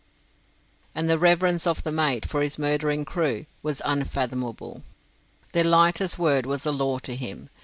And 0.95 1.07
the 1.07 1.19
reverence 1.19 1.67
of 1.67 1.83
the 1.83 1.91
mate 1.91 2.25
for 2.25 2.41
his 2.41 2.57
murdering 2.57 3.05
crew 3.05 3.45
was 3.61 3.83
unfathomable. 3.85 4.81
Their 5.53 5.63
lightest 5.63 6.17
word 6.17 6.47
was 6.47 6.65
a 6.65 6.71
law 6.71 6.97
to 6.97 7.15
him. 7.15 7.51